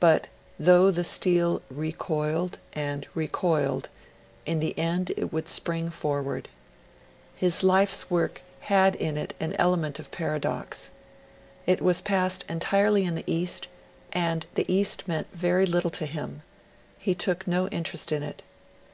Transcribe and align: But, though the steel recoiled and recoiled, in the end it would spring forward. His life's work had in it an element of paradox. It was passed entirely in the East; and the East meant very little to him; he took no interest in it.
But, 0.00 0.28
though 0.58 0.90
the 0.90 1.04
steel 1.04 1.60
recoiled 1.70 2.58
and 2.72 3.06
recoiled, 3.14 3.90
in 4.46 4.60
the 4.60 4.72
end 4.78 5.12
it 5.14 5.30
would 5.30 5.46
spring 5.46 5.90
forward. 5.90 6.48
His 7.36 7.62
life's 7.62 8.10
work 8.10 8.40
had 8.60 8.94
in 8.94 9.18
it 9.18 9.34
an 9.38 9.52
element 9.58 9.98
of 9.98 10.10
paradox. 10.10 10.88
It 11.66 11.82
was 11.82 12.00
passed 12.00 12.46
entirely 12.48 13.04
in 13.04 13.14
the 13.14 13.30
East; 13.30 13.68
and 14.10 14.46
the 14.54 14.64
East 14.72 15.06
meant 15.06 15.26
very 15.34 15.66
little 15.66 15.90
to 15.90 16.06
him; 16.06 16.40
he 16.96 17.14
took 17.14 17.46
no 17.46 17.68
interest 17.68 18.10
in 18.10 18.22
it. 18.22 18.42